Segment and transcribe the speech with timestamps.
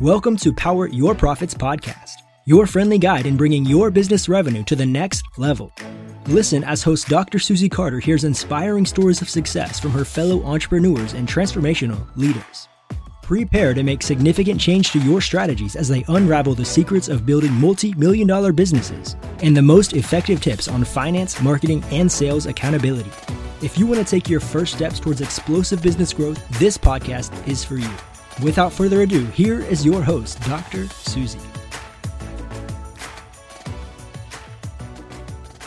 [0.00, 4.74] Welcome to Power Your Profits podcast, your friendly guide in bringing your business revenue to
[4.74, 5.72] the next level.
[6.26, 7.38] Listen as host Dr.
[7.38, 12.66] Susie Carder hears inspiring stories of success from her fellow entrepreneurs and transformational leaders.
[13.22, 17.52] Prepare to make significant change to your strategies as they unravel the secrets of building
[17.52, 19.14] multi million dollar businesses
[19.44, 23.12] and the most effective tips on finance, marketing, and sales accountability.
[23.62, 27.62] If you want to take your first steps towards explosive business growth, this podcast is
[27.62, 27.94] for you.
[28.42, 30.88] Without further ado, here is your host, Dr.
[30.88, 31.38] Susie.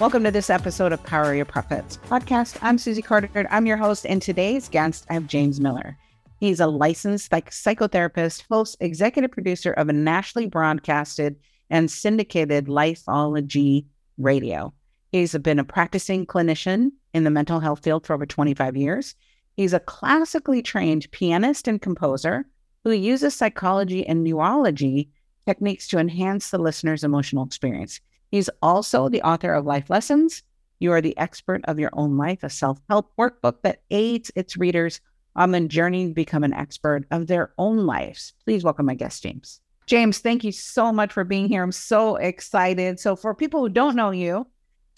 [0.02, 2.58] Welcome to this episode of Power Your Profits podcast.
[2.62, 3.48] I'm Susie Carder.
[3.50, 5.98] I'm your host, and today's guest, I have James Miller.
[6.42, 11.38] He's a licensed psych- psychotherapist, host, executive producer of a nationally broadcasted
[11.70, 13.86] and syndicated Lifeology
[14.18, 14.74] radio.
[15.14, 19.16] He's been a practicing clinician in the mental health field for over 25 years.
[19.56, 22.46] He's a classically trained pianist and composer
[22.88, 25.10] who uses psychology and neurology
[25.46, 28.00] techniques to enhance the listener's emotional experience.
[28.32, 30.42] He's also the author of Life Lessons.
[30.80, 34.56] You are the expert of your own life, a self help workbook that aids its
[34.56, 35.02] readers
[35.36, 38.34] on the journey to become an expert of their own lives.
[38.46, 39.60] Please welcome my guest, James.
[39.86, 41.64] James, thank you so much for being here.
[41.64, 43.02] I'm so excited.
[43.02, 44.48] So, for people who don't know you,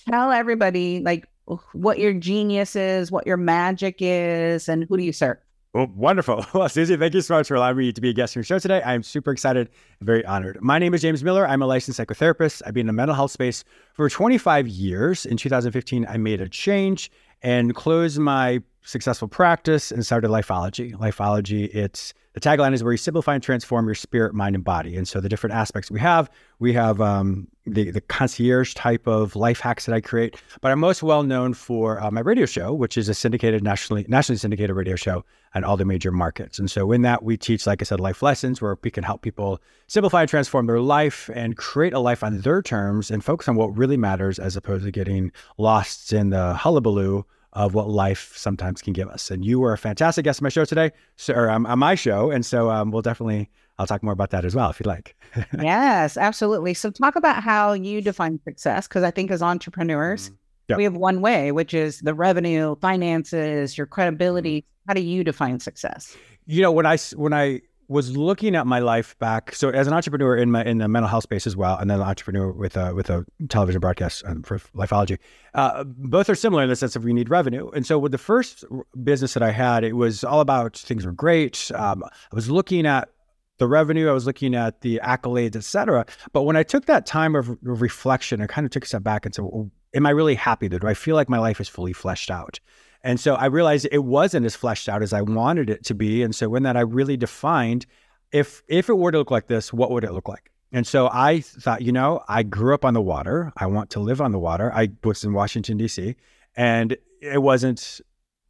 [0.07, 1.25] tell everybody like
[1.73, 5.37] what your genius is, what your magic is, and who do you serve?
[5.73, 6.45] Well, wonderful.
[6.53, 8.45] Well, Susie, thank you so much for allowing me to be a guest on your
[8.45, 8.81] show today.
[8.83, 10.57] I'm super excited and very honored.
[10.61, 11.47] My name is James Miller.
[11.47, 12.63] I'm a licensed psychotherapist.
[12.65, 15.25] I've been in the mental health space for 25 years.
[15.25, 17.11] In 2015, I made a change
[17.43, 20.93] and closed my successful practice and started Lifeology.
[20.95, 24.95] Lifeology, it's the tagline is where you simplify and transform your spirit, mind, and body.
[24.95, 29.35] And so the different aspects we have, we have um, the the concierge type of
[29.35, 30.35] life hacks that I create.
[30.61, 34.05] But I'm most well known for uh, my radio show, which is a syndicated nationally
[34.07, 35.23] nationally syndicated radio show
[35.53, 36.59] on all the major markets.
[36.59, 39.21] And so in that we teach, like I said, life lessons where we can help
[39.21, 43.47] people simplify and transform their life and create a life on their terms and focus
[43.47, 48.33] on what really matters as opposed to getting lost in the hullabaloo of what life
[48.35, 49.31] sometimes can give us.
[49.31, 51.95] And you were a fantastic guest on my show today, so, or um, on my
[51.95, 52.31] show.
[52.31, 55.15] And so um, we'll definitely, I'll talk more about that as well if you'd like.
[55.59, 56.73] yes, absolutely.
[56.73, 60.35] So talk about how you define success, because I think as entrepreneurs, mm-hmm.
[60.69, 60.77] yep.
[60.77, 64.61] we have one way, which is the revenue, finances, your credibility.
[64.61, 64.89] Mm-hmm.
[64.89, 66.15] How do you define success?
[66.45, 69.53] You know, when I, when I, was looking at my life back.
[69.55, 71.99] So as an entrepreneur in my in the mental health space as well, and then
[71.99, 75.17] an entrepreneur with a with a television broadcast um, for Lifeology,
[75.55, 77.69] uh, both are similar in the sense of we need revenue.
[77.71, 78.63] And so with the first
[79.03, 81.71] business that I had, it was all about things were great.
[81.73, 83.09] Um, I was looking at
[83.57, 86.05] the revenue, I was looking at the accolades, et cetera.
[86.31, 89.25] But when I took that time of reflection, I kind of took a step back
[89.25, 90.69] and said, well, "Am I really happy?
[90.69, 92.59] Do I feel like my life is fully fleshed out?"
[93.03, 96.21] And so I realized it wasn't as fleshed out as I wanted it to be.
[96.23, 97.85] And so when that I really defined
[98.31, 100.51] if if it were to look like this, what would it look like?
[100.71, 103.51] And so I thought, you know, I grew up on the water.
[103.57, 104.71] I want to live on the water.
[104.73, 106.15] I was in Washington D.C.
[106.55, 108.01] and it wasn't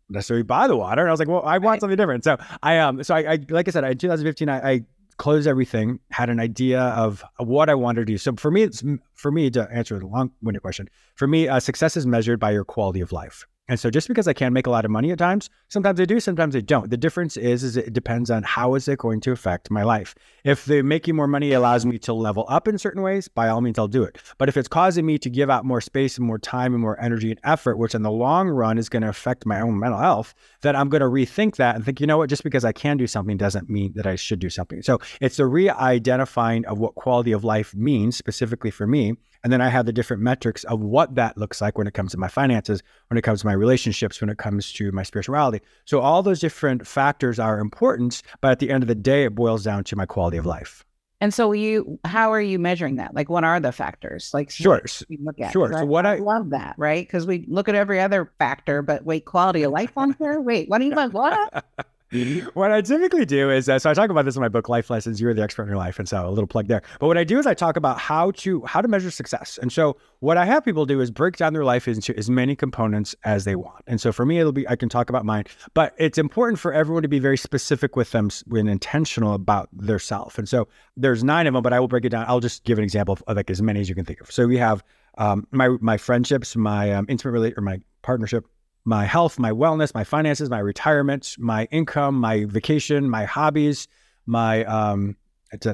[0.10, 1.02] necessarily by the water.
[1.02, 2.24] And I was like, well, I want something different.
[2.24, 4.86] So I um so I, I like I said, in 2015, I, I
[5.18, 8.18] closed everything, had an idea of what I wanted to do.
[8.18, 8.84] So for me, it's
[9.14, 10.90] for me to answer the long-winded question.
[11.16, 13.46] For me, uh, success is measured by your quality of life.
[13.70, 16.06] And so just because I can make a lot of money at times, sometimes I
[16.06, 16.90] do, sometimes I don't.
[16.90, 20.16] The difference is, is it depends on how is it going to affect my life.
[20.44, 23.62] If the making more money allows me to level up in certain ways, by all
[23.62, 24.18] means, I'll do it.
[24.40, 27.00] But if it's causing me to give out more space and more time and more
[27.00, 30.00] energy and effort, which in the long run is going to affect my own mental
[30.00, 32.72] health, then I'm going to rethink that and think, you know what, just because I
[32.72, 34.82] can do something doesn't mean that I should do something.
[34.82, 39.14] So it's the re-identifying of what quality of life means specifically for me
[39.44, 42.12] and then I have the different metrics of what that looks like when it comes
[42.12, 45.62] to my finances, when it comes to my relationships, when it comes to my spirituality.
[45.86, 49.36] So all those different factors are important, but at the end of the day, it
[49.36, 50.86] boils down to my quality of life.
[51.22, 53.14] And so you, how are you measuring that?
[53.14, 54.32] Like, what are the factors?
[54.34, 55.72] Like, sure, look at, sure.
[55.74, 57.06] So what I, I love that, right?
[57.06, 60.40] Because we look at every other factor, but wait, quality of life on here.
[60.40, 61.12] Wait, what do you like?
[61.12, 61.66] What?
[62.56, 64.90] what I typically do is, uh, so I talk about this in my book, Life
[64.90, 65.22] Lessons.
[65.22, 66.82] You're the expert in your life, and so a little plug there.
[67.00, 69.60] But what I do is I talk about how to how to measure success.
[69.62, 72.56] And so what I have people do is break down their life into as many
[72.56, 73.84] components as they want.
[73.86, 75.44] And so for me, it'll be I can talk about mine,
[75.76, 80.00] but it's important for everyone to be very specific with them and intentional about their
[80.00, 80.40] self.
[80.40, 80.68] And so
[80.98, 82.26] there's nine of them, but I will break it down.
[82.28, 84.32] I'll just give an example of, like as many as you can think of.
[84.32, 84.84] So we have
[85.20, 88.46] um, my my friendships, my um, intimate relate or my partnership
[88.90, 93.88] my health, my wellness, my finances, my retirement, my income, my vacation, my hobbies,
[94.26, 95.16] my um,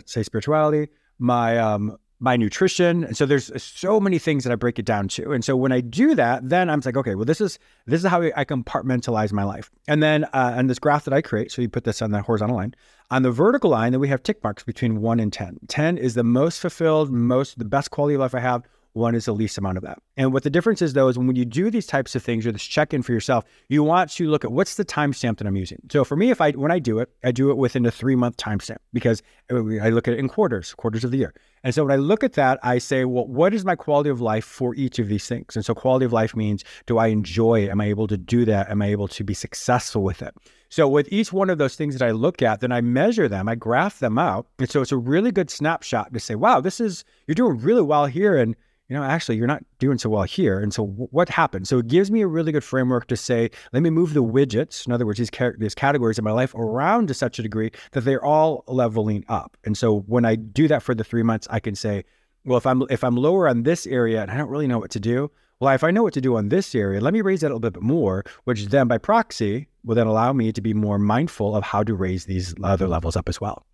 [0.06, 3.06] say spirituality, my um, my nutrition.
[3.06, 5.32] And so there's so many things that I break it down to.
[5.32, 8.10] And so when I do that, then I'm like, okay, well, this is this is
[8.10, 9.72] how I compartmentalize my life.
[9.88, 12.22] And then uh, on this graph that I create, so you put this on the
[12.22, 12.76] horizontal line.
[13.12, 15.60] On the vertical line, then we have tick marks between one and 10.
[15.70, 18.64] 10 is the most fulfilled, most the best quality of life I have.
[18.96, 20.00] One is the least amount of that.
[20.16, 22.54] And what the difference is, though, is when you do these types of things or
[22.54, 25.58] this check in for yourself, you want to look at what's the timestamp that I'm
[25.58, 25.82] using.
[25.92, 28.16] So for me, if I when I do it, I do it within a three
[28.16, 29.22] month timestamp because
[29.52, 31.34] I look at it in quarters, quarters of the year.
[31.66, 34.22] And so when I look at that, I say, well, what is my quality of
[34.22, 35.58] life for each of these things?
[35.58, 37.72] And so quality of life means do I enjoy it?
[37.72, 38.70] Am I able to do that?
[38.70, 40.34] Am I able to be successful with it?
[40.76, 43.48] So with each one of those things that I look at, then I measure them,
[43.48, 44.48] I graph them out.
[44.60, 47.82] And so it's a really good snapshot to say, wow, this is, you're doing really
[47.82, 48.36] well here.
[48.36, 48.58] And
[48.90, 50.60] you know, actually, you're not doing so well here.
[50.60, 51.66] And so, w- what happened?
[51.66, 54.86] So, it gives me a really good framework to say, let me move the widgets,
[54.86, 57.72] in other words, these, car- these categories in my life around to such a degree
[57.94, 59.58] that they're all leveling up.
[59.64, 62.04] And so, when I do that for the three months, I can say,
[62.44, 64.92] well, if I'm if I'm lower on this area and I don't really know what
[64.92, 67.42] to do, well, if I know what to do on this area, let me raise
[67.42, 70.74] that a little bit more, which then by proxy will then allow me to be
[70.74, 73.66] more mindful of how to raise these other levels up as well.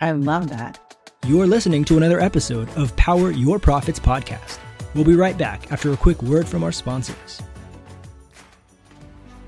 [0.00, 0.96] I love that.
[1.26, 4.58] You're listening to another episode of Power Your Profits podcast.
[4.94, 7.42] We'll be right back after a quick word from our sponsors.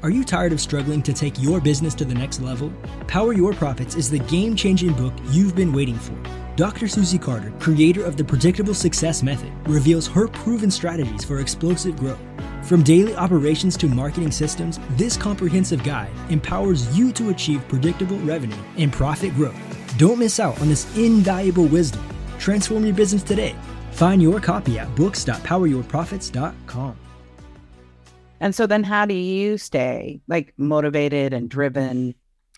[0.03, 2.73] Are you tired of struggling to take your business to the next level?
[3.07, 6.17] Power Your Profits is the game changing book you've been waiting for.
[6.61, 6.89] Dr.
[6.89, 12.21] Susie Carder, creator of the Predictable Success Method, reveals her proven strategies for explosive growth.
[12.65, 18.59] From daily operations to marketing systems, this comprehensive guide empowers you to achieve predictable revenue
[18.77, 19.57] and profit growth
[19.97, 22.07] don't miss out on this invaluable wisdom.
[22.39, 23.57] Transform your business today.
[23.93, 26.97] Find your copy at books.poweryourprofits.com.
[28.41, 32.15] And so then how do you stay like motivated and driven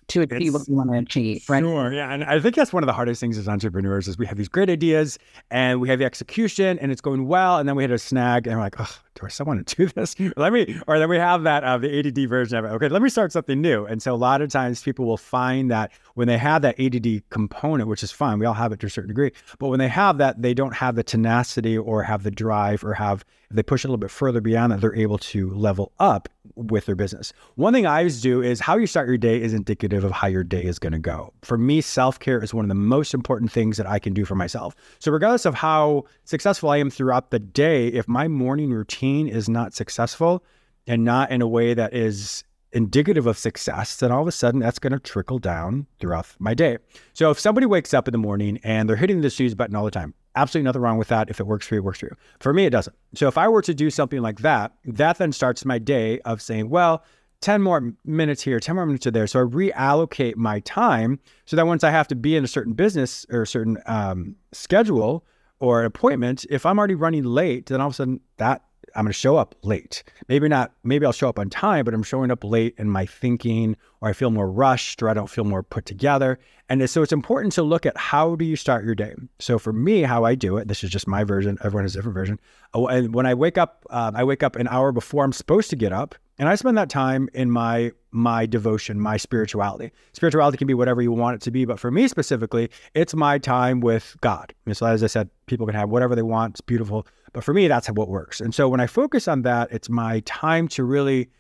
[0.09, 1.63] to achieve it's, what you want to achieve, right?
[1.63, 1.93] Sure.
[1.93, 2.13] Yeah.
[2.13, 4.49] And I think that's one of the hardest things as entrepreneurs is we have these
[4.49, 5.19] great ideas
[5.51, 7.59] and we have the execution and it's going well.
[7.59, 9.77] And then we hit a snag and we're like, oh, do I still want to
[9.77, 10.17] do this?
[10.37, 12.69] let me, or then we have that, uh, the ADD version of it.
[12.69, 13.85] Okay, let me start something new.
[13.85, 17.29] And so a lot of times people will find that when they have that ADD
[17.31, 19.89] component, which is fine, we all have it to a certain degree, but when they
[19.89, 23.85] have that, they don't have the tenacity or have the drive or have, they push
[23.85, 27.33] a little bit further beyond that, they're able to level up with their business.
[27.55, 30.27] One thing I always do is how you start your day is indicative of how
[30.27, 31.33] your day is going to go.
[31.43, 34.25] For me, self care is one of the most important things that I can do
[34.25, 34.75] for myself.
[34.99, 39.49] So, regardless of how successful I am throughout the day, if my morning routine is
[39.49, 40.45] not successful
[40.87, 44.61] and not in a way that is indicative of success, then all of a sudden
[44.61, 46.79] that's going to trickle down throughout my day.
[47.13, 49.85] So, if somebody wakes up in the morning and they're hitting the snooze button all
[49.85, 51.31] the time, absolutely nothing wrong with that.
[51.31, 52.17] If it works for you, it works for you.
[52.41, 52.97] For me, it doesn't.
[53.15, 56.41] So if I were to do something like that, that then starts my day of
[56.41, 57.05] saying, well,
[57.43, 59.27] 10 more minutes here, 10 more minutes there.
[59.27, 62.73] So I reallocate my time so that once I have to be in a certain
[62.73, 65.27] business or a certain um, schedule
[65.59, 68.63] or appointment, if I'm already running late, then all of a sudden that
[68.95, 70.03] I'm going to show up late.
[70.29, 73.07] Maybe not, maybe I'll show up on time, but I'm showing up late in my
[73.07, 76.39] thinking, or I feel more rushed, or I don't feel more put together.
[76.69, 79.15] And so it's important to look at how do you start your day.
[79.39, 81.59] So for me, how I do it, this is just my version.
[81.63, 82.41] Everyone has a different version.
[82.75, 85.71] Oh, and when I wake up, um, I wake up an hour before I'm supposed
[85.71, 89.91] to get up, and I spend that time in my my devotion, my spirituality.
[90.13, 93.39] Spirituality can be whatever you want it to be, but for me specifically, it's my
[93.39, 94.55] time with God.
[94.67, 96.55] And so as I said, people can have whatever they want.
[96.55, 97.07] It's beautiful.
[97.33, 98.41] But for me, that's how it works.
[98.41, 101.31] And so when I focus on that, it's my time to really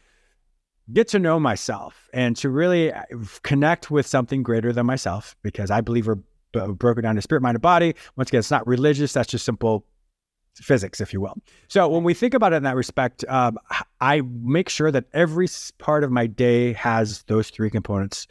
[0.92, 3.02] get to know myself and to really uh,
[3.42, 6.18] connect with something greater than myself because I believe we're
[6.52, 7.94] broken down to spirit, mind, and body.
[8.16, 9.12] Once again, it's not religious.
[9.12, 9.86] That's just simple
[10.54, 11.36] physics, if you will.
[11.68, 13.58] So when we think about it in that respect, um,
[14.00, 18.26] I make sure that every part of my day has those three components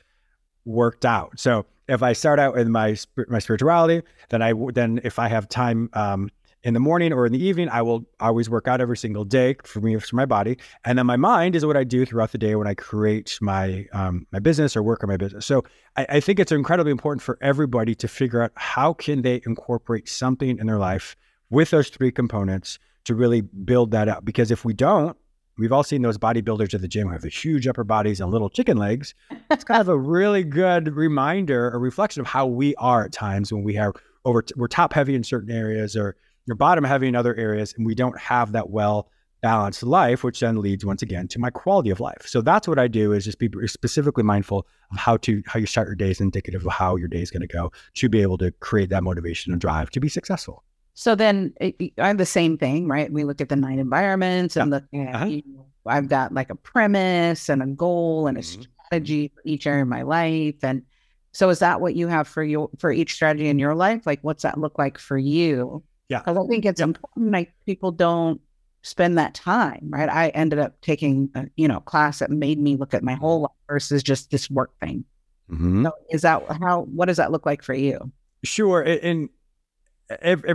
[0.65, 1.39] worked out.
[1.39, 2.95] So if I start out in my
[3.27, 6.29] my spirituality, then I then if I have time um,
[6.63, 9.55] in the morning or in the evening, I will always work out every single day
[9.63, 10.57] for me, for my body.
[10.85, 13.87] And then my mind is what I do throughout the day when I create my
[13.93, 15.45] um, my business or work on my business.
[15.45, 15.63] So
[15.97, 20.07] I, I think it's incredibly important for everybody to figure out how can they incorporate
[20.07, 21.15] something in their life
[21.51, 24.25] with those three components to really build that up.
[24.25, 25.15] Because if we don't,
[25.57, 28.31] we've all seen those bodybuilders at the gym who have the huge upper bodies and
[28.31, 29.13] little chicken legs.
[29.51, 33.53] It's kind of a really good reminder, a reflection of how we are at times
[33.53, 33.93] when we have
[34.25, 36.15] over we're top heavy in certain areas or
[36.45, 39.09] you're bottom heavy in other areas, and we don't have that well
[39.41, 42.25] balanced life, which then leads once again to my quality of life.
[42.25, 45.65] So that's what I do is just be specifically mindful of how to how you
[45.65, 48.21] start your day is indicative of how your day is going to go to be
[48.21, 50.63] able to create that motivation and drive to be successful.
[51.01, 53.11] So then I have the same thing, right?
[53.11, 55.25] We look at the nine environments and the uh-huh.
[55.25, 58.61] you know, I've got like a premise and a goal and a mm-hmm.
[58.61, 60.57] strategy for each area of my life.
[60.61, 60.83] And
[61.31, 64.05] So is that what you have for your for each strategy in your life?
[64.05, 65.83] Like what's that look like for you?
[66.07, 66.19] Yeah.
[66.19, 68.39] Because I think it's important like people don't
[68.83, 70.07] spend that time, right?
[70.07, 73.41] I ended up taking a, you know, class that made me look at my whole
[73.41, 75.05] life versus just this work thing.
[75.49, 75.83] Mm-hmm.
[75.83, 78.11] So is that how what does that look like for you?
[78.43, 78.83] Sure.
[78.83, 79.29] a- And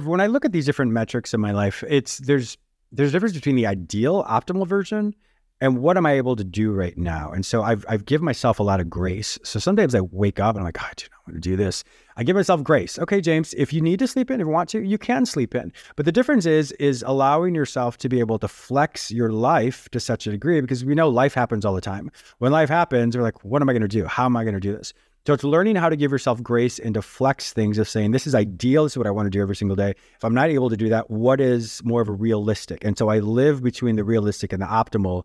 [0.05, 2.59] when I look at these different metrics in my life, it's there's
[2.93, 5.15] there's a difference between the ideal, optimal version
[5.61, 7.33] and what am I able to do right now.
[7.33, 9.39] And so I've I've given myself a lot of grace.
[9.43, 11.57] So sometimes I wake up and I'm like, oh, I do not want to do
[11.57, 11.83] this.
[12.17, 12.99] I give myself grace.
[12.99, 15.55] Okay, James, if you need to sleep in, if you want to, you can sleep
[15.55, 15.73] in.
[15.97, 20.01] But the difference is is allowing yourself to be able to flex your life to
[20.01, 22.11] such a degree because we know life happens all the time.
[22.39, 24.05] When life happens, we're like, what am I going to do?
[24.05, 24.93] How am I going to do this?
[25.27, 28.29] So it's learning how to give yourself grace and to flex things of saying, this
[28.29, 28.85] is ideal.
[28.85, 29.91] This is what I want to do every single day.
[29.91, 32.85] If I'm not able to do that, what is more of a realistic?
[32.85, 35.25] And so I live between the realistic and the optimal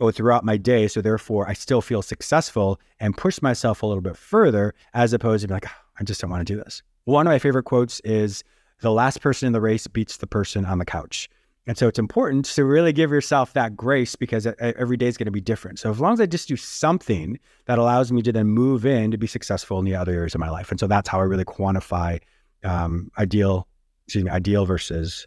[0.00, 0.88] oh, throughout my day.
[0.88, 5.42] So therefore, I still feel successful and push myself a little bit further as opposed
[5.42, 6.82] to being like, "Ah, I just don't want to do this.
[7.04, 8.42] One of my favorite quotes is
[8.80, 11.28] the last person in the race beats the person on the couch.
[11.66, 15.26] And so it's important to really give yourself that grace because every day is going
[15.26, 15.78] to be different.
[15.78, 19.12] So as long as I just do something that allows me to then move in
[19.12, 20.70] to be successful in the other areas of my life.
[20.70, 22.20] And so that's how I really quantify
[22.64, 23.68] um, ideal,
[24.06, 25.26] excuse me, ideal versus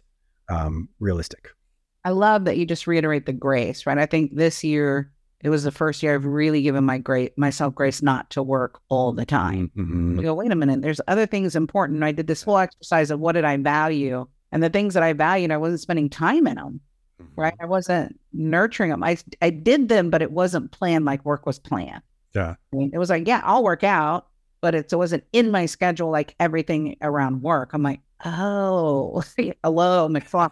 [0.50, 1.48] um, realistic.
[2.04, 3.98] I love that you just reiterate the grace, right?
[3.98, 5.10] I think this year
[5.42, 8.80] it was the first year I've really given my great myself grace not to work
[8.88, 9.70] all the time.
[9.76, 10.16] Mhm.
[10.16, 12.02] You go, wait a minute, there's other things important.
[12.04, 14.26] I did this whole exercise of what did I value?
[14.52, 16.80] And the things that I valued, I wasn't spending time in them,
[17.20, 17.40] mm-hmm.
[17.40, 17.54] right?
[17.60, 19.02] I wasn't nurturing them.
[19.02, 22.02] I, I did them, but it wasn't planned like work was planned.
[22.34, 22.54] Yeah.
[22.72, 24.28] I mean, it was like, yeah, I'll work out,
[24.60, 27.70] but it's, it wasn't in my schedule like everything around work.
[27.72, 29.22] I'm like, oh,
[29.64, 30.50] hello, McFly,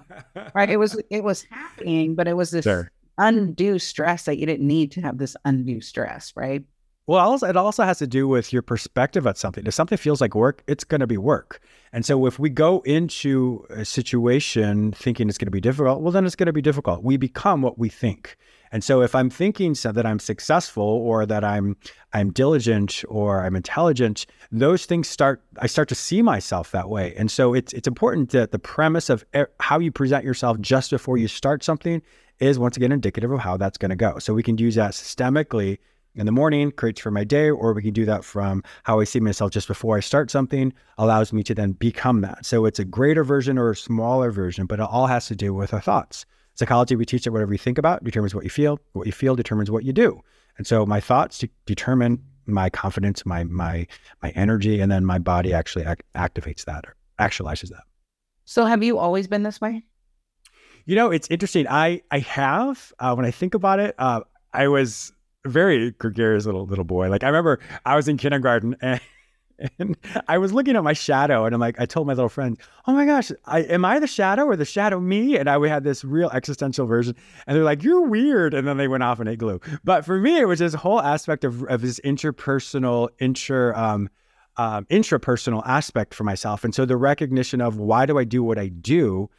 [0.55, 0.71] right?
[0.71, 2.91] It was it was happening, but it was this Sure.
[3.19, 6.65] undue stress that you didn't need to have this undue stress, right?
[7.07, 9.67] Well, it also has to do with your perspective at something.
[9.67, 11.61] If something feels like work, it's going to be work.
[11.93, 16.13] And so, if we go into a situation thinking it's going to be difficult, well,
[16.13, 17.05] then it's going to be difficult.
[17.05, 18.39] We become what we think.
[18.73, 21.77] And so, if I'm thinking so that I'm successful or that I'm
[22.15, 25.43] I'm diligent or I'm intelligent, those things start.
[25.59, 27.15] I start to see myself that way.
[27.19, 29.27] And so, it's it's important that the premise of
[29.61, 32.01] how you present yourself just before you start something
[32.39, 34.19] is once again indicative of how that's going to go.
[34.19, 35.79] So we can use that systemically
[36.15, 39.05] in the morning, creates for my day, or we can do that from how I
[39.05, 42.47] see myself just before I start something, allows me to then become that.
[42.47, 45.53] So it's a greater version or a smaller version, but it all has to do
[45.53, 46.25] with our thoughts.
[46.55, 48.79] Psychology, we teach that whatever you think about determines what you feel.
[48.93, 50.21] What you feel determines what you do.
[50.57, 53.87] And so my thoughts de- determine my confidence, my my
[54.23, 57.83] my energy, and then my body actually ac- activates that or actualizes that.
[58.45, 59.83] So have you always been this way?
[60.85, 61.67] You know, it's interesting.
[61.69, 64.21] I I have uh, when I think about it, uh,
[64.53, 65.15] I was a
[65.47, 67.09] very gregarious little little boy.
[67.09, 69.01] Like I remember I was in kindergarten and.
[69.79, 69.97] And
[70.27, 72.59] I was looking at my shadow, and I'm like, I told my little friend,
[72.89, 75.69] "Oh my gosh, I, am I the shadow or the shadow me?" And I we
[75.69, 77.15] had this real existential version,
[77.47, 79.61] and they're like, "You're weird," and then they went off and ate glue.
[79.85, 84.11] But for me, it was this whole aspect of of this interpersonal, intra um,
[84.57, 88.59] um, intrapersonal aspect for myself, and so the recognition of why do I do what
[88.59, 89.31] I do,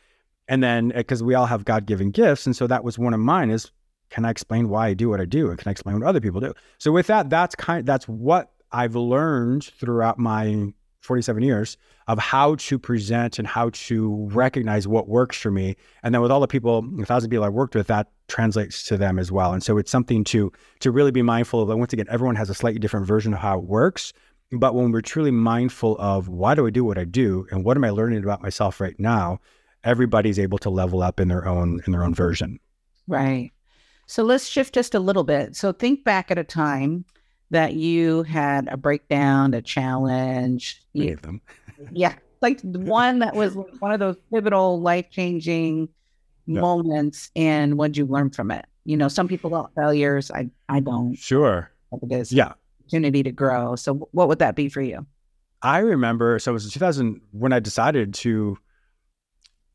[0.48, 3.20] and then because we all have God given gifts, and so that was one of
[3.20, 3.70] mine is
[4.16, 6.22] can I explain why I do what I do, and can I explain what other
[6.22, 6.54] people do?
[6.78, 11.76] So with that, that's kind that's what I've learned throughout my 47 years
[12.08, 15.76] of how to present and how to recognize what works for me.
[16.02, 18.98] And then with all the people, a thousand people I worked with, that translates to
[18.98, 19.52] them as well.
[19.52, 21.70] And so it's something to to really be mindful of.
[21.70, 24.14] And once again, everyone has a slightly different version of how it works.
[24.54, 27.76] But when we're truly mindful of why do I do what I do and what
[27.76, 29.42] am I learning about myself right now,
[29.84, 32.60] everybody's able to level up in their own in their own version.
[33.08, 33.52] Right.
[34.08, 35.56] So let's shift just a little bit.
[35.56, 37.06] So think back at a time
[37.52, 40.82] that you had a breakdown, a challenge.
[40.94, 41.42] Many of them.
[41.92, 45.90] yeah, like one that was one of those pivotal, life changing
[46.46, 46.62] Yeah.
[46.62, 47.32] moments.
[47.36, 48.66] And what'd you learn from it?
[48.86, 50.30] You know, some people call failures.
[50.32, 51.16] I I don't.
[51.16, 51.72] Sure.
[51.94, 52.54] I it's Yeah.
[52.82, 53.76] opportunity to grow.
[53.76, 55.06] So what would that be for you?
[55.62, 58.58] I remember, so it was 2000 when I decided to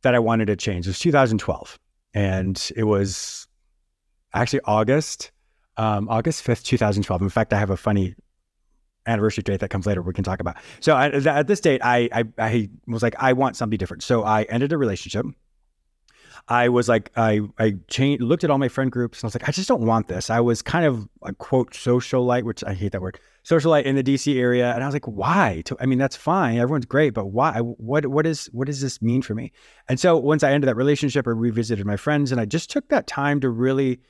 [0.02, 0.86] that I wanted to change.
[0.86, 1.78] It was 2012,
[2.14, 3.48] and it was
[4.34, 5.32] actually August,
[5.76, 7.22] um, August 5th, 2012.
[7.22, 8.14] In fact, I have a funny
[9.06, 10.02] anniversary date that comes later.
[10.02, 10.56] We can talk about.
[10.80, 14.02] So I, at this date, I, I I was like, I want something different.
[14.02, 15.26] So I ended a relationship.
[16.48, 19.34] I was like, I I changed, looked at all my friend groups, and I was
[19.34, 20.30] like, I just don't want this.
[20.30, 24.02] I was kind of a quote socialite, which I hate that word, socialite in the
[24.02, 25.62] DC area, and I was like, why?
[25.80, 27.58] I mean, that's fine, everyone's great, but why?
[27.60, 29.52] What what is what does this mean for me?
[29.88, 32.88] And so once I ended that relationship, I revisited my friends, and I just took
[32.88, 34.00] that time to really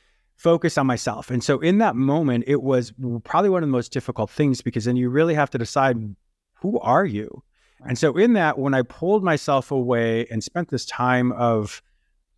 [0.41, 1.31] focus on myself.
[1.31, 2.95] And so in that moment, it was
[3.25, 6.17] probably one of the most difficult things because then you really have to decide
[6.55, 7.43] who are you?
[7.87, 11.83] And so in that, when I pulled myself away and spent this time of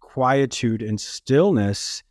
[0.00, 2.02] quietude and stillness,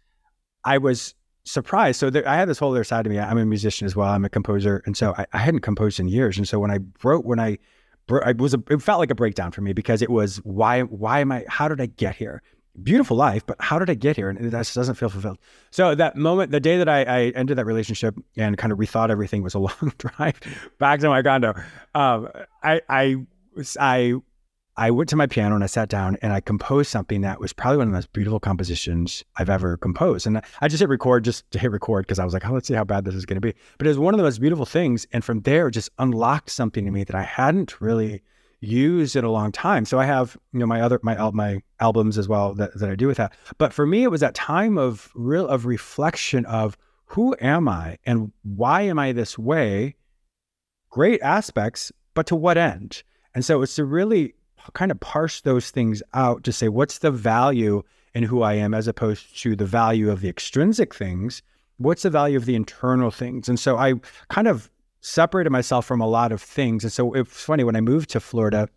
[0.63, 1.99] I was surprised.
[1.99, 3.19] So there, I had this whole other side of me.
[3.19, 4.09] I'm a musician as well.
[4.09, 6.37] I'm a composer, and so I, I hadn't composed in years.
[6.37, 7.57] And so when I wrote, when I,
[8.23, 11.19] I was, a, it felt like a breakdown for me because it was why, why
[11.19, 11.45] am I?
[11.49, 12.41] How did I get here?
[12.81, 14.29] Beautiful life, but how did I get here?
[14.29, 15.37] And that just doesn't feel fulfilled.
[15.71, 19.09] So that moment, the day that I, I ended that relationship and kind of rethought
[19.09, 20.39] everything was a long drive
[20.79, 21.53] back to my condo.
[21.93, 22.29] Um,
[22.63, 23.15] I, I,
[23.79, 24.13] I
[24.77, 27.51] I went to my piano and I sat down and I composed something that was
[27.51, 30.25] probably one of the most beautiful compositions I've ever composed.
[30.25, 32.67] And I just hit record just to hit record because I was like, oh, let's
[32.67, 33.53] see how bad this is going to be.
[33.77, 35.05] But it was one of the most beautiful things.
[35.11, 38.23] And from there, it just unlocked something to me that I hadn't really
[38.61, 39.85] used in a long time.
[39.85, 42.95] So I have, you know, my other, my, my albums as well that, that I
[42.95, 43.33] do with that.
[43.57, 47.97] But for me, it was that time of real, of reflection of who am I
[48.05, 49.95] and why am I this way?
[50.89, 53.03] Great aspects, but to what end?
[53.33, 54.35] And so it's to really
[54.73, 57.81] kind of parse those things out to say what's the value
[58.13, 61.41] in who I am as opposed to the value of the extrinsic things.
[61.77, 63.49] What's the value of the internal things?
[63.49, 63.95] And so I
[64.29, 64.69] kind of
[65.01, 66.83] separated myself from a lot of things.
[66.83, 68.69] And so it's funny when I moved to Florida,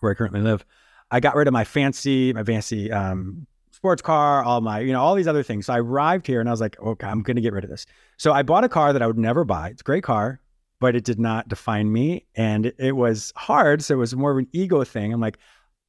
[0.00, 0.64] where I currently live,
[1.10, 5.00] I got rid of my fancy, my fancy um, sports car, all my, you know,
[5.00, 5.66] all these other things.
[5.66, 7.70] So I arrived here and I was like, okay, I'm going to get rid of
[7.70, 7.84] this.
[8.16, 9.68] So I bought a car that I would never buy.
[9.70, 10.40] It's a great car
[10.80, 12.26] but it did not define me.
[12.34, 13.82] And it was hard.
[13.82, 15.12] So it was more of an ego thing.
[15.12, 15.38] I'm like,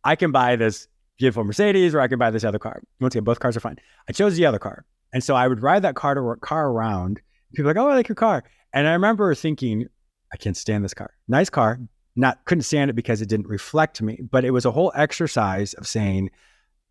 [0.03, 0.87] I can buy this
[1.17, 2.83] beautiful Mercedes or I can buy this other car.
[2.99, 3.77] Once again, both cars are fine.
[4.09, 4.85] I chose the other car.
[5.13, 7.21] And so I would ride that car to work, car around.
[7.53, 8.43] People like, oh, I like your car.
[8.73, 9.87] And I remember thinking,
[10.33, 11.11] I can't stand this car.
[11.27, 11.79] Nice car.
[12.15, 14.19] Not couldn't stand it because it didn't reflect me.
[14.29, 16.29] But it was a whole exercise of saying,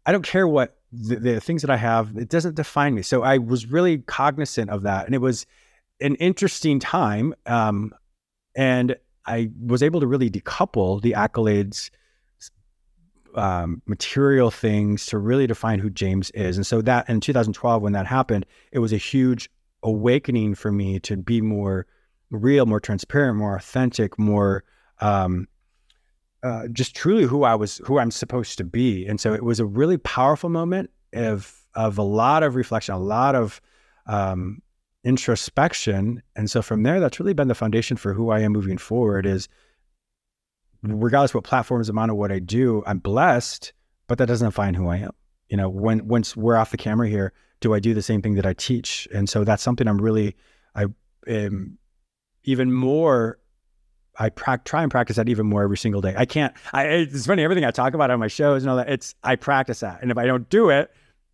[0.07, 3.03] I don't care what the, the things that I have, it doesn't define me.
[3.03, 5.07] So I was really cognizant of that.
[5.07, 5.47] And it was
[6.01, 7.35] an interesting time.
[7.47, 7.93] Um,
[8.57, 8.97] and
[9.27, 11.91] I was able to really decouple the accolades,
[13.35, 16.57] um, material things to really define who James is.
[16.57, 19.51] And so that in 2012, when that happened, it was a huge
[19.83, 21.87] awakening for me to be more
[22.31, 24.65] real, more transparent, more authentic, more
[25.01, 25.49] um,
[26.43, 29.07] uh, just truly who I was, who I'm supposed to be.
[29.07, 32.99] And so it was a really powerful moment of of a lot of reflection, a
[32.99, 33.61] lot of
[34.07, 34.61] um,
[35.05, 36.23] introspection.
[36.35, 39.25] And so from there, that's really been the foundation for who I am moving forward
[39.27, 39.49] is
[40.83, 43.73] regardless of what platforms I'm on or what I do, I'm blessed,
[44.09, 45.13] but that doesn't define who I am.
[45.49, 48.35] You know, when once we're off the camera here, do I do the same thing
[48.35, 49.07] that I teach?
[49.15, 50.37] And so that's something I'm really,
[50.75, 50.87] I
[51.27, 51.79] am
[52.45, 53.39] even more
[54.19, 56.15] I pra- try and practice that even more every single day.
[56.17, 56.55] I can't.
[56.73, 57.43] I, it's funny.
[57.43, 58.91] Everything I talk about on my shows and all that.
[58.91, 60.91] It's I practice that, and if I don't do it,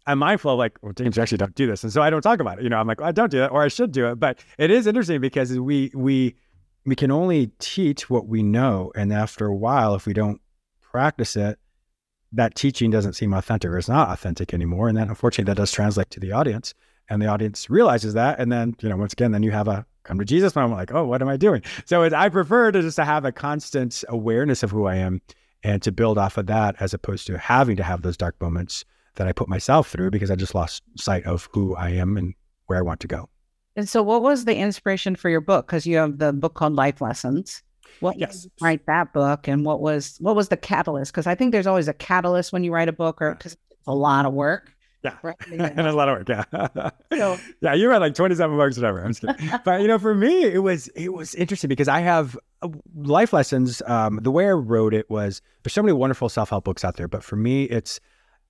[0.06, 1.82] I'm mindful of like, well, James, actually don't do this.
[1.82, 2.62] And so I don't talk about it.
[2.62, 4.20] You know, I'm like, well, I don't do that, or I should do it.
[4.20, 6.36] But it is interesting because we we
[6.84, 8.92] we can only teach what we know.
[8.94, 10.40] And after a while, if we don't
[10.80, 11.58] practice it,
[12.32, 14.88] that teaching doesn't seem authentic or it's not authentic anymore.
[14.88, 16.74] And then unfortunately that does translate to the audience.
[17.08, 18.40] And the audience realizes that.
[18.40, 20.92] And then, you know, once again, then you have a come to Jesus moment, like,
[20.92, 21.62] oh, what am I doing?
[21.84, 25.20] So I prefer to just to have a constant awareness of who I am
[25.62, 28.84] and to build off of that as opposed to having to have those dark moments
[29.16, 32.34] that I put myself through because I just lost sight of who I am and
[32.66, 33.28] where I want to go.
[33.74, 35.66] And so, what was the inspiration for your book?
[35.66, 37.62] Because you have the book called Life Lessons.
[38.00, 38.46] What yes.
[38.60, 41.12] write that book, and what was what was the catalyst?
[41.12, 43.62] Because I think there's always a catalyst when you write a book, or because it's
[43.86, 44.72] a lot of work.
[45.02, 45.36] Yeah, right?
[45.50, 46.28] and a lot of work.
[46.28, 47.74] Yeah, so, yeah.
[47.74, 49.02] You read like 27 books, whatever.
[49.02, 49.58] I'm just kidding.
[49.64, 53.32] but you know, for me, it was it was interesting because I have uh, life
[53.32, 53.82] lessons.
[53.86, 56.96] Um, the way I wrote it was there's so many wonderful self help books out
[56.96, 58.00] there, but for me, it's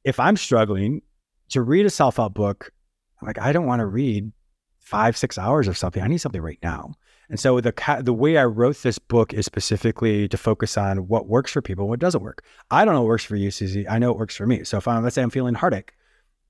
[0.05, 1.03] if I'm struggling
[1.51, 2.73] to read a self help book,
[3.21, 4.33] I'm like I don't want to read
[4.79, 6.03] five, six hours of something.
[6.03, 6.95] I need something right now.
[7.29, 11.27] And so the the way I wrote this book is specifically to focus on what
[11.27, 12.45] works for people, what doesn't work.
[12.71, 13.89] I don't know what works for you, Susie.
[13.89, 14.65] I know it works for me.
[14.65, 15.93] So if I'm let's say I'm feeling heartache,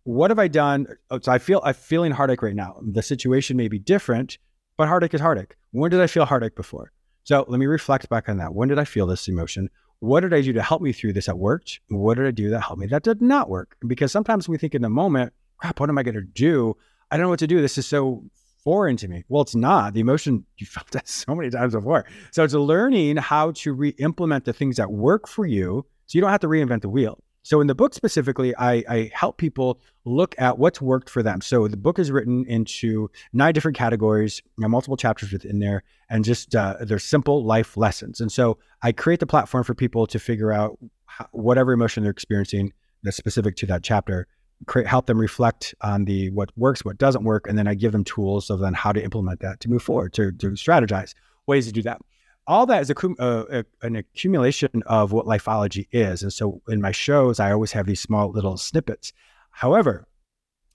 [0.05, 0.87] what have I done?
[1.11, 2.81] Oh, so I feel I'm feeling heartache right now.
[2.83, 4.39] The situation may be different,
[4.77, 5.57] but heartache is heartache.
[5.73, 6.93] When did I feel heartache before?
[7.25, 8.55] So let me reflect back on that.
[8.55, 9.69] When did I feel this emotion?
[10.01, 11.81] what did I do to help me through this that worked?
[11.89, 13.77] What did I do that helped me that did not work?
[13.87, 16.77] Because sometimes we think in the moment, crap, what am I going to do?
[17.11, 17.61] I don't know what to do.
[17.61, 18.25] This is so
[18.67, 19.23] foreign to me.
[19.29, 19.95] Well, it's not.
[19.95, 22.05] The emotion you felt that so many times before.
[22.33, 26.31] So it's learning how to re-implement the things that work for you so you don't
[26.31, 27.23] have to reinvent the wheel.
[27.45, 31.41] So in the book specifically, I, I, help people look at what's worked for them.
[31.41, 36.57] So the book is written into nine different categories, multiple chapters within there, and just
[36.57, 38.21] uh, they're simple life lessons.
[38.21, 42.11] And so I create the platform for people to figure out how, whatever emotion they're
[42.11, 42.73] experiencing
[43.05, 44.27] that's specific to that chapter,
[44.67, 47.93] create, help them reflect on the what works, what doesn't work, and then I give
[47.93, 51.15] them tools of then how to implement that to move forward, to, to strategize
[51.47, 52.01] ways to do that.
[52.47, 56.23] All that is a, uh, an accumulation of what lifeology is.
[56.23, 59.13] And so in my shows, I always have these small little snippets.
[59.51, 60.07] However,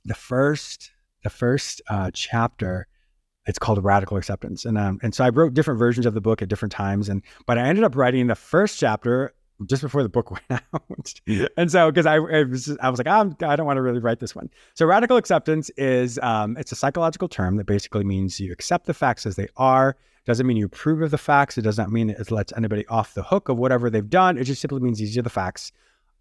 [0.05, 0.91] the first
[1.23, 2.87] the first uh, chapter
[3.45, 6.41] it's called radical acceptance and um, and so i wrote different versions of the book
[6.41, 9.33] at different times and but i ended up writing the first chapter
[9.65, 11.21] just before the book went out.
[11.57, 13.99] and so, because I, I, was, I was like, I'm, I don't want to really
[13.99, 14.49] write this one.
[14.73, 18.93] So, radical acceptance is um, it's a psychological term that basically means you accept the
[18.93, 19.95] facts as they are.
[20.25, 21.57] Doesn't mean you approve of the facts.
[21.57, 24.37] It does not mean it lets anybody off the hook of whatever they've done.
[24.37, 25.71] It just simply means these are the facts.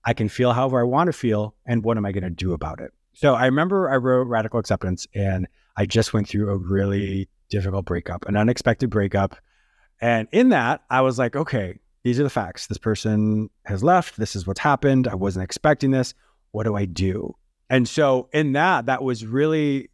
[0.04, 2.54] I can feel however I want to feel, and what am I going to do
[2.54, 2.92] about it?
[3.12, 7.84] So, I remember I wrote radical acceptance, and I just went through a really difficult
[7.84, 9.36] breakup, an unexpected breakup.
[10.00, 12.66] And in that, I was like, okay, these are the facts.
[12.66, 14.16] This person has left.
[14.16, 15.06] This is what's happened.
[15.06, 16.14] I wasn't expecting this.
[16.52, 17.34] What do I do?
[17.68, 19.90] And so in that, that was really,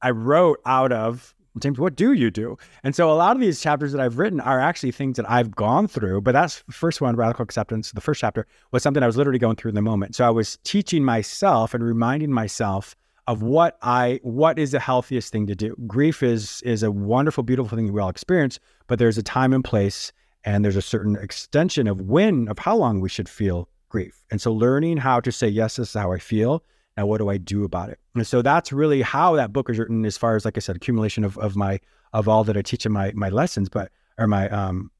[0.00, 2.58] I wrote out of James, what do you do?
[2.84, 5.54] And so a lot of these chapters that I've written are actually things that I've
[5.54, 6.20] gone through.
[6.20, 7.92] But that's the first one, radical acceptance.
[7.92, 10.14] The first chapter was something I was literally going through in the moment.
[10.14, 12.94] So I was teaching myself and reminding myself
[13.26, 15.74] of what I what is the healthiest thing to do.
[15.86, 19.64] Grief is is a wonderful, beautiful thing we all experience, but there's a time and
[19.64, 20.12] place
[20.46, 24.24] and there's a certain extension of when of how long we should feel grief.
[24.30, 26.64] And so learning how to say yes this is how i feel.
[26.96, 27.98] Now what do i do about it?
[28.14, 30.76] And so that's really how that book is written as far as like i said
[30.76, 31.80] accumulation of, of my
[32.12, 34.90] of all that i teach in my my lessons but or my um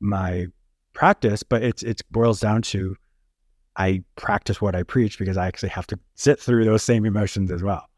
[0.00, 0.46] my
[0.94, 2.96] practice but it's it boils down to
[3.76, 7.50] i practice what i preach because i actually have to sit through those same emotions
[7.50, 7.90] as well.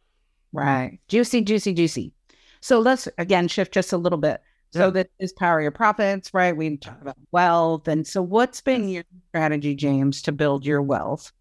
[0.52, 0.98] Right.
[1.08, 2.14] Juicy juicy juicy.
[2.62, 4.40] So let's again shift just a little bit
[4.72, 6.56] so that is power your profits, right?
[6.56, 7.88] We talk about wealth.
[7.88, 11.32] And so what's been your strategy, James, to build your wealth,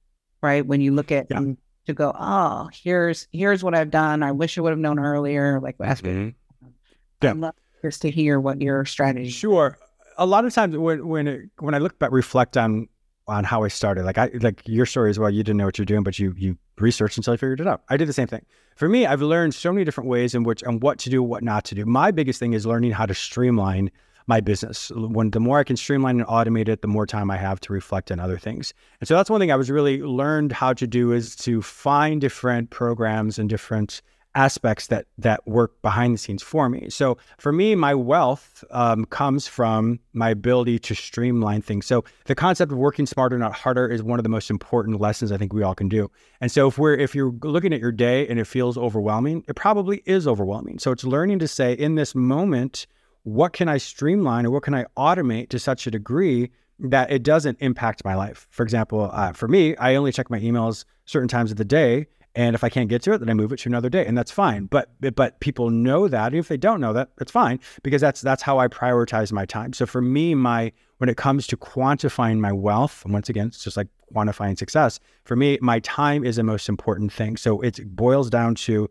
[0.42, 0.66] right?
[0.66, 1.42] When you look at yeah.
[1.88, 4.24] to go, oh, here's here's what I've done.
[4.24, 5.60] I wish I would have known earlier.
[5.60, 6.30] Like ask mm-hmm.
[7.22, 7.32] Yeah.
[7.32, 9.30] I'd love just to hear what your strategy.
[9.30, 9.78] Sure.
[10.18, 12.88] A lot of times when when it, when I look back, reflect on
[13.28, 14.06] on how I started.
[14.06, 15.30] Like I like your story as well.
[15.30, 17.84] You didn't know what you're doing, but you you researched until you figured it out.
[17.90, 18.46] I did the same thing.
[18.76, 21.44] For me, I've learned so many different ways in which and what to do, what
[21.44, 21.86] not to do.
[21.86, 23.92] My biggest thing is learning how to streamline
[24.28, 24.92] my business.
[24.96, 27.74] When the more I can streamline and automate it, the more time I have to
[27.74, 28.74] reflect on other things.
[29.00, 32.20] And so that's one thing I was really learned how to do is to find
[32.22, 34.02] different programs and different
[34.36, 36.90] aspects that that work behind the scenes for me.
[36.90, 41.86] So for me, my wealth um, comes from my ability to streamline things.
[41.86, 45.32] So the concept of working smarter, not harder, is one of the most important lessons
[45.32, 46.12] I think we all can do.
[46.42, 49.56] And so if we're if you're looking at your day and it feels overwhelming, it
[49.56, 50.80] probably is overwhelming.
[50.80, 52.86] So it's learning to say in this moment,
[53.24, 57.24] what can I streamline or what can I automate to such a degree that it
[57.24, 58.48] doesn't impact my life.
[58.50, 62.08] For example, uh, for me, I only check my emails certain times of the day
[62.36, 64.18] and if I can't get to it, then I move it to another day, and
[64.18, 64.66] that's fine.
[64.66, 66.34] But but people know that.
[66.34, 69.72] If they don't know that, that's fine because that's that's how I prioritize my time.
[69.74, 73.64] So for me, my when it comes to quantifying my wealth, and once again, it's
[73.64, 75.00] just like quantifying success.
[75.24, 77.38] For me, my time is the most important thing.
[77.38, 78.90] So it boils down to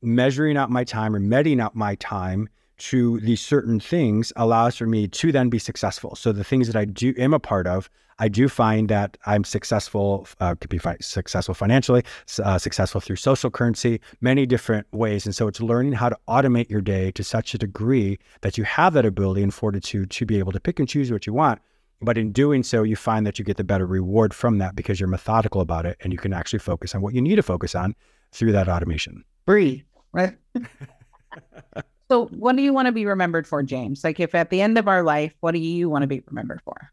[0.00, 4.86] measuring out my time or meting out my time to these certain things allows for
[4.86, 6.14] me to then be successful.
[6.16, 9.44] So the things that I do am a part of, I do find that I'm
[9.44, 12.04] successful, uh, could be fi- successful financially,
[12.42, 15.26] uh, successful through social currency, many different ways.
[15.26, 18.64] And so it's learning how to automate your day to such a degree that you
[18.64, 21.60] have that ability and fortitude to be able to pick and choose what you want.
[22.00, 25.00] But in doing so, you find that you get the better reward from that because
[25.00, 27.74] you're methodical about it and you can actually focus on what you need to focus
[27.74, 27.94] on
[28.32, 29.24] through that automation.
[29.46, 30.36] Breathe, right?
[32.10, 34.04] So, what do you want to be remembered for, James?
[34.04, 36.60] Like, if at the end of our life, what do you want to be remembered
[36.62, 36.90] for?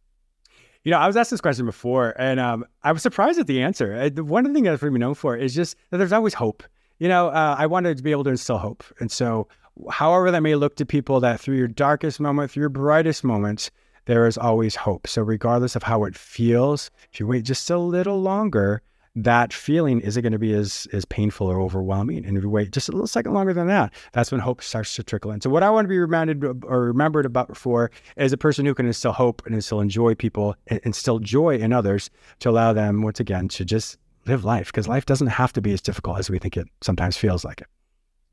[0.83, 3.61] You know, I was asked this question before, and um, I was surprised at the
[3.61, 3.93] answer.
[3.93, 6.33] Uh, one of the things I was really known for is just that there's always
[6.33, 6.63] hope.
[6.97, 9.47] You know, uh, I wanted to be able to instill hope, and so,
[9.91, 13.69] however that may look to people, that through your darkest moment, through your brightest moments,
[14.05, 15.07] there is always hope.
[15.07, 18.81] So, regardless of how it feels, if you wait just a little longer,
[19.15, 22.25] that feeling isn't going to be as as painful or overwhelming.
[22.25, 24.95] And if you wait just a little second longer than that, that's when hope starts
[24.95, 25.41] to trickle in.
[25.41, 28.73] So what I want to be reminded or remembered about for is a person who
[28.73, 33.01] can instill hope and instill enjoy people, and instill joy in others to allow them
[33.01, 33.97] once again to just
[34.27, 37.17] live life because life doesn't have to be as difficult as we think it sometimes
[37.17, 37.67] feels like it.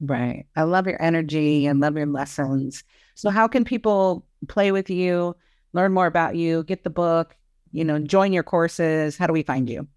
[0.00, 0.46] Right.
[0.54, 2.84] I love your energy and love your lessons.
[3.16, 5.34] So how can people play with you,
[5.72, 7.36] learn more about you, get the book,
[7.72, 9.16] you know, join your courses?
[9.16, 9.88] How do we find you?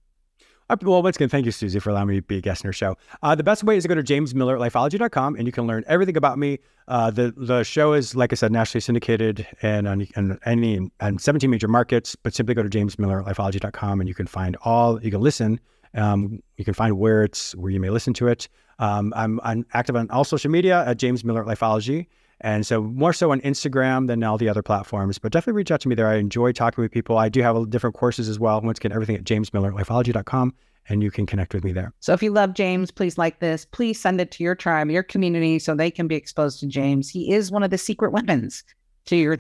[0.81, 2.73] Well, once again, thank you, Susie, for allowing me to be a guest in your
[2.73, 2.95] show.
[3.21, 6.37] Uh, the best way is to go to jamesmillerlifeology.com and you can learn everything about
[6.39, 6.59] me.
[6.87, 11.19] Uh, the the show is, like I said, nationally syndicated and on and any and
[11.19, 12.15] 17 major markets.
[12.15, 15.01] But simply go to jamesmillerlifeology.com and you can find all.
[15.03, 15.59] You can listen
[15.93, 18.47] Um, you can find where it's where you may listen to it.
[18.79, 22.07] Um, I'm, I'm active on all social media at James Miller Lifeology.
[22.41, 25.81] And so more so on Instagram than all the other platforms, but definitely reach out
[25.81, 26.07] to me there.
[26.07, 27.17] I enjoy talking with people.
[27.17, 28.59] I do have different courses as well.
[28.61, 30.53] Once again, everything at jamesmillerlifeology.com
[30.89, 31.93] and you can connect with me there.
[31.99, 33.65] So if you love James, please like this.
[33.65, 37.09] Please send it to your tribe, your community, so they can be exposed to James.
[37.09, 38.63] He is one of the secret weapons
[39.05, 39.37] to your